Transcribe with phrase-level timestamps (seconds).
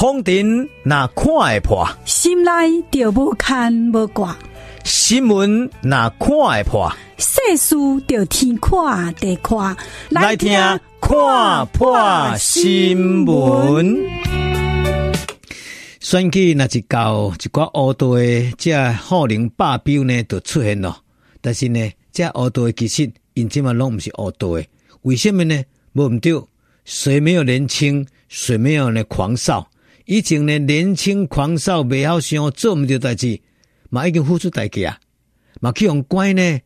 [0.00, 2.50] 风尘那看会破，心内
[2.90, 4.34] 就无牵无挂；
[4.82, 7.76] 新闻那看会破，世事
[8.08, 9.76] 就天看地看。
[10.08, 10.58] 来听
[11.02, 14.02] 看破新闻。
[16.00, 20.96] 选举那是到一寡乌道的这好人霸标呢，就出现了。
[21.42, 24.64] 但是呢，这乌道的其实因这么拢毋是乌道的，
[25.02, 25.62] 为什么呢？
[25.92, 26.42] 无毋对，
[26.86, 29.68] 谁没有年轻，谁没有呢狂少？
[30.10, 33.40] 以前呢，年轻狂少未晓想做毋着代志，
[33.90, 34.98] 嘛已经付出代价啊，
[35.60, 36.58] 嘛去用乖呢，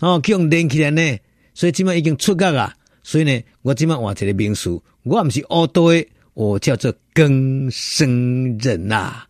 [0.00, 1.18] 哦，去用练起来呢，
[1.52, 2.74] 所以即摆已经出格啊。
[3.02, 4.70] 所以呢，我即摆换一个名词，
[5.02, 9.28] 我毋是乌道的，我叫做更生人呐、啊，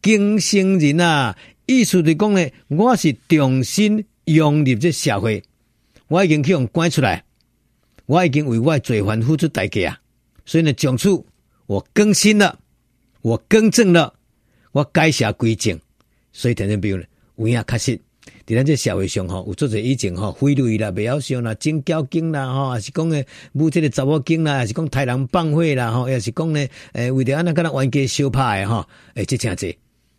[0.00, 5.42] 更生人啊，意思是讲呢，我是重新融入这社会，
[6.08, 7.22] 我已经去用乖出来，
[8.06, 10.00] 我已经为我罪犯付出代价啊，
[10.46, 11.10] 所以呢，从此
[11.66, 12.60] 我更新了。
[13.24, 14.12] 我更正了，
[14.72, 15.80] 我改邪归正，
[16.30, 17.04] 所以听众朋友呢，
[17.36, 17.98] 有影确实，
[18.44, 29.74] 在咱这社会上吼，有做者以前吼，贿赂啦，袂晓想啦，真交警啦，吼，还是讲诶，母即个查某囝啦，还是讲杀人放火啦，吼，也是讲呢，诶，为着安那跟他冤家相拍诶，吼，诶，即诚济，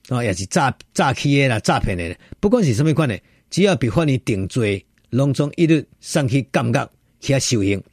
[0.10, 6.78] 吼，也是诈诈欺诶啦，诈骗诶，不管是什么款诶，只要被法院定罪，拢总一律送去监狱
[7.20, 7.84] 去受刑，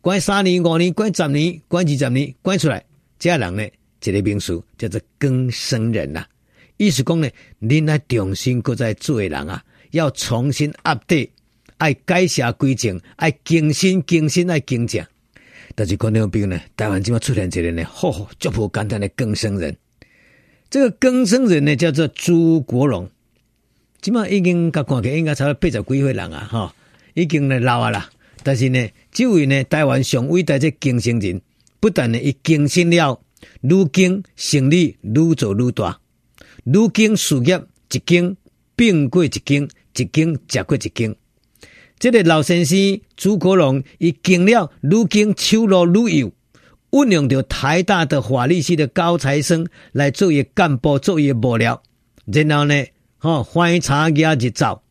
[0.00, 2.84] 关三年、五年、关十年、关二十年，关出来，
[3.18, 3.68] 这人呢？
[4.04, 6.28] 这个名词叫做更生人呐、啊，
[6.76, 7.30] 意思讲呢，
[7.62, 11.30] 恁来重新搁再做人啊，要重新 update，
[11.78, 15.02] 爱改邪归正，爱更新更新，爱更正。
[15.74, 19.74] 但是观众朋友呢，台湾今嘛出现一个呢，吼、哦，足不简单的更生人。
[20.68, 23.08] 这个更生人呢，叫做朱国荣，
[24.02, 26.74] 今嘛已经甲看起应该差不多八十几岁人啊，哈、
[27.14, 28.10] 已经呢老啊啦。
[28.42, 31.40] 但是呢，这位呢，台湾上伟大这更生人，
[31.80, 33.18] 不但呢，伊更新了。
[33.62, 36.00] 愈经生意愈做愈大，
[36.64, 38.36] 愈经事业一经
[38.76, 41.14] 并过一经，一经食过一经。
[41.98, 42.76] 这个老先生
[43.16, 46.32] 朱国荣，伊经了愈经手路愈有，
[46.90, 51.80] 运用着台大的法律系的高材生来做一干部，做一幕僚，
[52.26, 52.84] 然后呢，
[53.18, 54.82] 吼翻查押日照，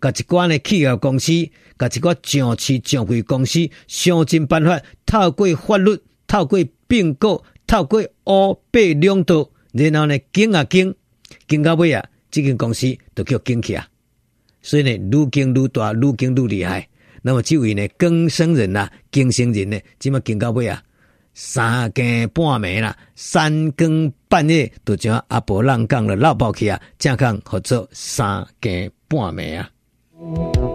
[0.00, 1.32] 甲一寡呢企业公司，
[1.76, 7.44] 甲一寡上市上柜公司，想尽办法透过法律，透过并购。
[7.68, 10.92] 透过乌白两道，然后呢，经啊经，
[11.46, 13.86] 经到尾啊，这间公司都叫经起啊。
[14.62, 16.88] 所以呢，愈经愈大，愈经愈厉害。
[17.20, 20.82] 那么这位呢，更生人、啊，更生人呢，这么经到尾啊，
[21.34, 30.67] 三更半暝啦，三更半夜都将阿婆浪杠了闹爆去啊，正讲合作三更半暝啊。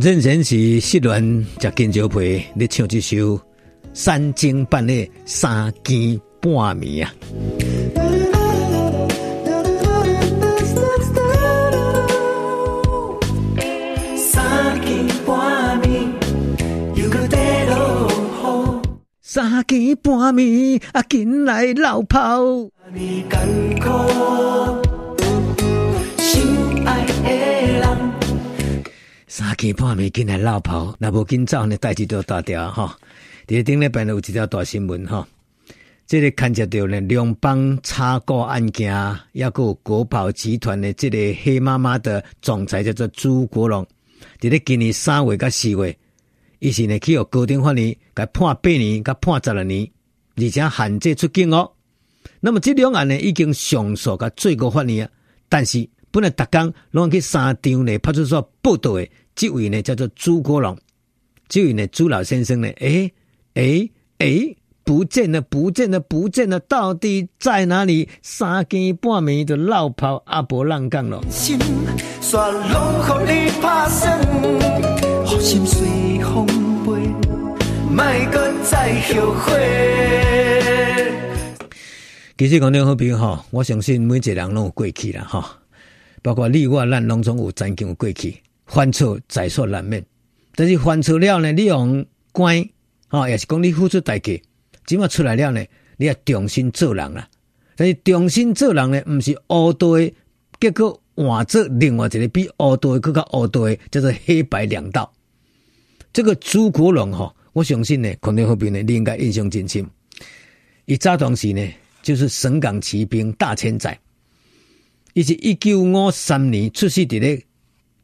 [0.00, 3.36] 人生是失恋才见招皮，你唱这首
[3.92, 7.12] 三更半夜三更半暝啊！
[14.16, 16.12] 三更半暝，
[16.94, 18.80] 又个地落雨，
[19.20, 22.70] 三更半暝啊，紧来落跑。
[29.58, 32.96] 三更半暝紧来落跑，那无紧走呢，代志都大条哈。
[33.44, 35.26] 第二顶礼拜有一条大新闻哈，
[36.06, 38.94] 这个牵涉到呢联邦查扣案件，
[39.32, 43.84] 抑搁有国宝集团的这个黑妈妈的总裁叫做朱国荣。
[44.40, 45.98] 伫咧今年三月甲四月，
[46.60, 49.90] 伊是呢去予高等法院甲判八年，甲判十六年，
[50.36, 51.72] 而且限制出境哦。
[52.38, 55.10] 那么这两案呢已经上诉甲最高法院啊，
[55.48, 59.10] 但是本来逐工拢去三张呢派出所报到诶。
[59.38, 60.76] 这位呢叫做朱国荣，
[61.48, 63.08] 这位呢朱老先生呢，诶
[63.54, 63.88] 诶
[64.18, 68.08] 诶，不见了，不见了，不见了，到底在哪里？
[68.20, 71.20] 三更半暝的落跑阿婆浪杠了。
[71.30, 71.56] 其
[82.48, 85.60] 实讲得好比哈，我相信每一个人拢有过去啦哈，
[86.22, 88.36] 包括你我咱拢总有曾经有过去。
[88.68, 90.04] 犯错在所难免，
[90.54, 92.62] 但是犯错了呢，你用乖，
[93.08, 94.40] 哦，也是讲你付出代价，
[94.86, 95.64] 即马出来了呢，
[95.96, 97.26] 你要重新做人啦。
[97.74, 100.12] 但是重新做人呢，毋是乌道的，
[100.60, 105.10] 结果换做另外一个比乌道的更加乌道的，叫做黑白两道。
[106.12, 109.84] 这个朱国荣哈，我相信呢，可能后边呢，你应该印象真深。
[110.84, 111.66] 伊早当时呢，
[112.02, 113.98] 就是省港旗兵大千载，
[115.14, 117.42] 伊是一九五三年出世伫咧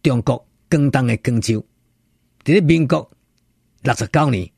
[0.03, 0.43] 中国。
[0.75, 1.65] 广东的广州，
[2.44, 3.09] 伫咧民国
[3.82, 4.50] 六十九年，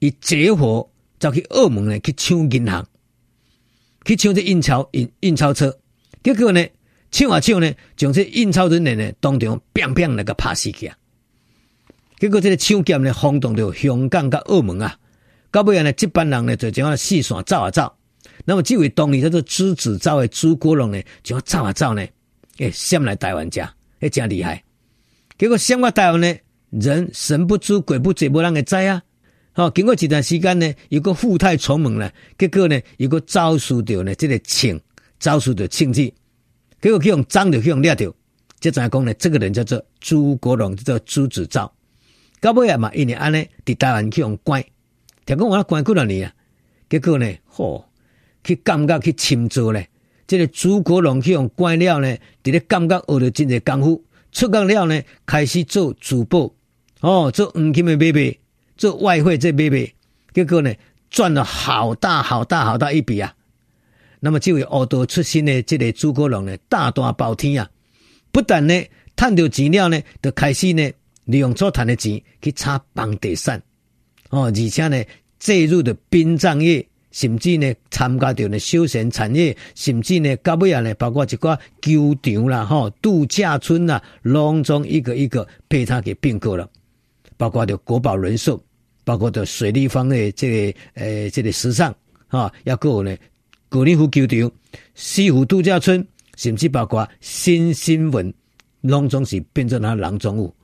[0.00, 0.86] 伊结伙
[1.18, 2.86] 走去澳门咧去抢银行，
[4.04, 5.74] 去抢这印钞印印钞车，
[6.22, 6.62] 结果呢
[7.10, 10.98] 抢啊抢呢，将这印钞人呢当场砰砰那个拍死去啊！
[12.18, 14.98] 结果这个抢劫呢轰动着香港甲澳门啊，
[15.50, 17.90] 到尾呢这班人呢就将四散走啊走，
[18.44, 22.06] 那么这位当年叫做朱子钊的朱国荣呢，就走啊走呢，
[22.58, 24.62] 诶，闪来台湾家，诶，真厉害。
[25.38, 26.34] 结果闪过台湾呢，
[26.70, 29.02] 人神不知鬼不觉，无人会知啊。
[29.52, 34.80] 好，经过一段时间呢，有个富态重门了，结果呢，有个遭受到呢，这个庆
[35.18, 36.00] 遭受到庆字，
[36.80, 38.14] 结果去用脏的去用掠掉，
[38.60, 39.12] 这怎样讲呢？
[39.14, 41.70] 这个人叫做朱国荣，叫做朱子钊。
[42.40, 44.64] 到尾啊嘛，因为安尼伫台湾去用关，
[45.26, 46.34] 听讲我关几多年啊？
[46.88, 47.86] 结果呢，吼，
[48.42, 49.82] 去感觉去深造呢，
[50.26, 54.02] 这个朱国荣去用关了呢，伫咧感觉学了真侪功夫。
[54.36, 56.52] 出港了呢，开始做珠宝，
[57.00, 58.36] 哦，做黄金的买卖，
[58.76, 59.90] 做外汇这买卖，
[60.34, 60.74] 结果呢
[61.08, 63.34] 赚了好大好大好大一笔啊！
[64.20, 67.66] 那么这位澳洲出身的这个朱国荣呢，大大包天啊！
[68.30, 68.74] 不但呢
[69.16, 70.92] 赚到钱了呢，就开始呢
[71.24, 73.58] 利用所赚的钱去炒房地产，
[74.28, 75.02] 哦，而且呢
[75.38, 76.86] 介入的殡葬业。
[77.16, 86.68] 甚至呢，参加着呢休闲产业，甚至呢，到尾啊呢，包括一个球场啦、吼度假村啦，拢总一个一个被他给并购了。
[87.38, 88.62] 包括的国宝人寿，
[89.02, 91.90] 包括的水立方的这个、呃，这个时尚
[92.28, 93.16] 啊，也有呢，
[93.70, 94.52] 高尔夫球场、
[94.94, 98.30] 西湖度假村，甚至包括新新闻，
[98.82, 100.54] 拢总是变成他囊中物。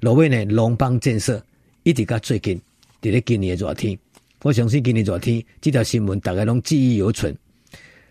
[0.00, 1.42] 落尾呢，龙邦建设
[1.82, 2.60] 一直到最近，
[3.00, 3.98] 伫咧今年的热天。
[4.44, 7.34] 我相信今年热天，这条新闻大家拢记忆犹存。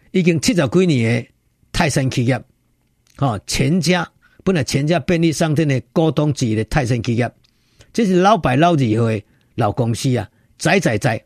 [0.10, 1.30] 已经七十几年的
[1.72, 2.44] 泰山企业，
[3.18, 4.12] 哈，全家
[4.44, 7.32] 本来全家便利商店的股东之一的泰山企业，
[7.94, 9.22] 这是老牌老字号的
[9.54, 10.28] 老公司啊，
[10.58, 11.24] 在在在，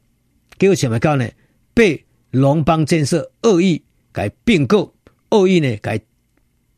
[0.60, 1.26] 结果什么搞呢？
[1.74, 3.82] 被龙邦建设恶意
[4.14, 4.94] 给并购，
[5.30, 6.02] 恶意呢给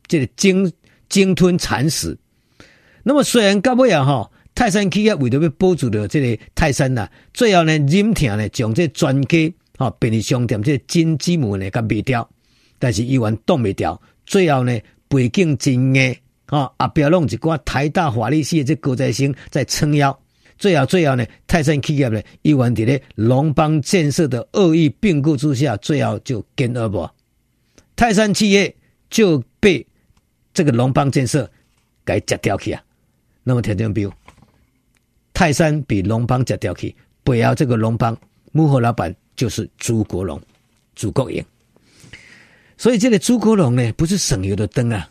[0.06, 0.72] 这个鲸
[1.10, 2.16] 鲸吞蚕食。
[3.02, 4.32] 那么虽然到尾啊，哈。
[4.60, 12.30] 泰山企业为了要保住了这个泰山呐，最后呢，忍痛呢将这专家哈便利商店这金鸡母呢给灭掉，
[12.78, 14.78] 但是依然挡未掉，最后呢
[15.08, 16.14] 背景真硬
[16.48, 20.20] 啊，阿标弄一挂台大法律系的这高材生在撑腰，
[20.58, 27.10] 最后最后呢，泰山企业呢依然在咧龙邦建设的恶意并购之下，最后就 game over，
[27.96, 28.76] 泰山企业
[29.10, 29.88] 就被
[30.54, 31.50] 这个龙邦建设
[32.06, 32.84] 给吃掉去啊，
[33.46, 34.12] 那么听听没有？
[35.40, 36.94] 泰山比龙邦吃掉去，
[37.24, 38.14] 背后这个龙邦
[38.52, 40.38] 幕后老板就是朱国荣、
[40.96, 41.42] 朱国荣。
[42.78, 45.10] 所以这个朱国荣呢，不是省油的灯啊！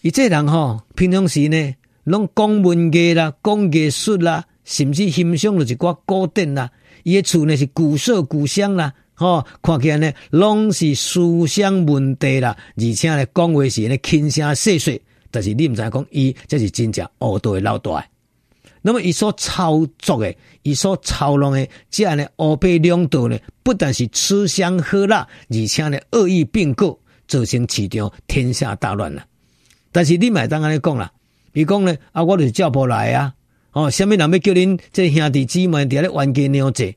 [0.00, 1.72] 伊这人吼、哦，平常时呢，
[2.02, 6.68] 拢讲文艺啦，讲艺术啦，甚至欣赏了一寡古典啦。
[7.04, 15.00] 伊的厝呢是古色古香啦，吼，看起来呢，拢是书香门第啦，而且呢，讲话时呢轻声细碎，
[15.30, 18.04] 但是你唔知讲，伊这是真正恶毒的老大。
[18.86, 29.24] 那么，伊所操作的，伊所操弄的，这样呢，欧北两道呢，不但是吃香喝辣，而且呢，恶意并购，造成市场天下大乱了。
[29.90, 31.10] 但是你买当安尼讲啦，
[31.54, 33.32] 伊讲呢，啊，我就是叫不来啊，
[33.72, 36.94] 哦，下面人要叫恁这兄弟姊妹在咧冤家娘子，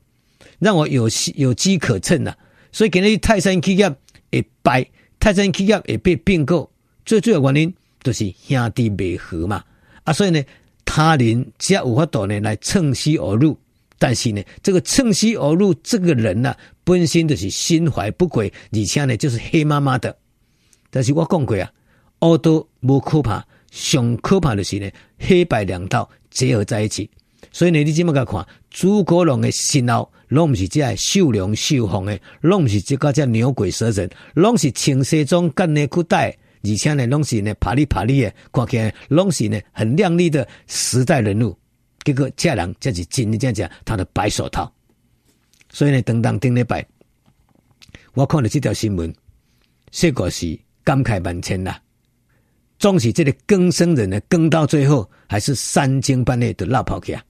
[0.58, 2.36] 让我有有机可乘呐。
[2.70, 3.88] 所以今日泰山企业
[4.30, 4.86] 会败，
[5.18, 6.70] 泰山企业会被并购，
[7.06, 9.64] 最主要原因就是兄弟袂和嘛，
[10.04, 10.44] 啊，所以呢。
[10.90, 13.54] 他人只要有法度呢来趁虚而入，
[13.98, 20.16] 但是呢，这个趁虚而入这个人呢、啊，本身就是心怀不轨，而且呢就是黑麻麻的。
[20.90, 21.70] 但是我讲过啊，
[22.20, 27.08] 恶道无可怕，上可怕的是呢，黑白两道结合在一起。
[27.52, 36.36] 所以呢，你这么个看，诸葛亮的身后，拢不是这秀良秀凤的，拢不是这个叫牛鬼蛇神，拢是穿西装、干内裤带。
[36.72, 41.56] 而且呢，拢是呢，啪里啪里的，看起来拢是呢，很亮丽的时代人物。
[42.04, 44.72] 结果这人才是真的，这样讲，他的白手套。
[45.70, 46.86] 所以呢，等当顶礼拜，
[48.14, 49.14] 我看了这条新闻，
[49.90, 51.76] 结果是感慨万千呐。
[52.78, 57.22] 总是这个更生人呢，更到最后还是三更半夜的落跑去啊。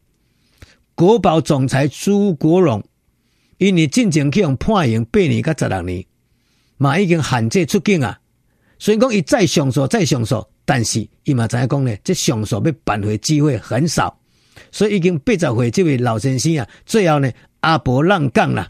[0.95, 2.85] 国宝总裁朱国荣，
[3.57, 6.05] 因为进前去用判刑八年甲十六年，
[6.77, 8.21] 嘛已经限制出境啊。
[8.79, 14.17] 虽然讲伊再上诉再上诉，但是伊嘛知影讲呢，这上诉要扳回机会很少，
[14.71, 17.31] 所以已经八十岁这位老先生啊，最后呢
[17.61, 18.69] 阿婆浪杠啦。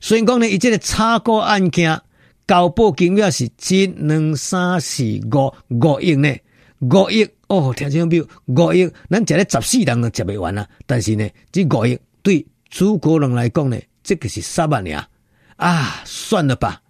[0.00, 2.00] 虽然讲呢，伊这个炒股案件
[2.46, 6.34] 交保金额是一两三四五五亿呢，
[6.80, 8.28] 五亿哦，听清楚没有？
[8.46, 10.68] 五亿，咱食咧十四人都食不完啊！
[10.86, 15.08] 但是呢，这五亿对朱国龙来讲呢，这个是三万呀！
[15.56, 16.82] 啊，算了吧。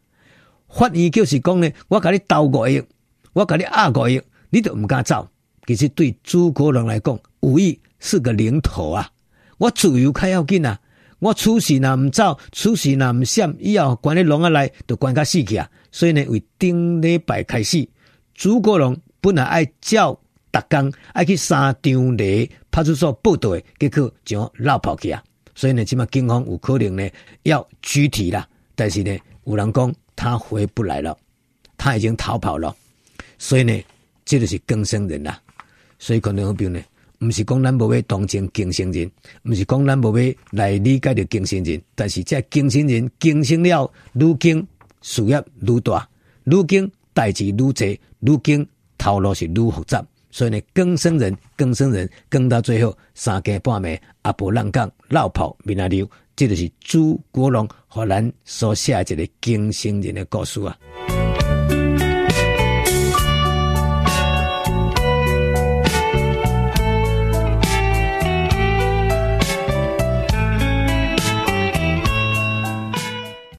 [0.76, 2.83] 法院就是讲呢，我甲你斗五亿，
[3.33, 5.26] 我甲你压五亿，你都唔敢走。
[5.66, 9.11] 其实对朱国龙来讲，五亿是个零头啊！
[9.56, 10.78] 我自由较要紧啊！
[11.18, 15.68] 我出事若唔走，出事若唔闪，以后关喺笼仔内，就关甲死去啊！
[15.90, 17.88] 所以呢，为顶礼拜开始，
[18.35, 18.95] 朱国龙。
[19.23, 20.12] 本来爱照
[20.52, 25.25] 逐工爱去三张犁派出所报到，结果就落跑去啊！
[25.54, 27.09] 所以呢，起码警方有可能呢
[27.42, 28.47] 要拘提啦。
[28.76, 31.16] 但是呢，有人讲他回不来了，
[31.76, 32.75] 他已经逃跑了。
[33.38, 33.80] 所以呢，
[34.25, 35.40] 这就是更生人啦。
[35.99, 36.82] 所以可能好比呢，
[37.18, 39.08] 不是讲咱无要同情更生人，
[39.42, 44.66] 不是讲咱无要来理解着更生人，但是这更生人更生了，愈经
[45.02, 46.08] 事业愈大，
[46.44, 47.73] 愈经代志愈多，
[48.20, 48.66] 愈经。
[48.99, 60.76] 套路是愈复杂，所以呢，更生人，更生人，更到最后三更半夜，阿婆浪讲落跑面阿流，这就是朱国龙和咱所写一个更生人的故事啊。